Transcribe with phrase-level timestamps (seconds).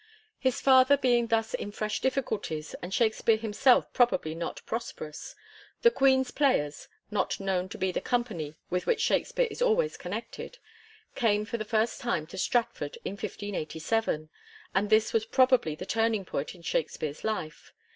[0.39, 5.35] His father being thus in fresh difficulties, and Shakspere himself probably not prosperous,
[5.83, 10.57] "The Queen*s Players "—^not known to be the company with which Shakspere is always connected—
[11.23, 14.29] came for the first time to Stratford, in 1587.
[14.73, 17.71] And this was probably the turning point in Shakspere's life.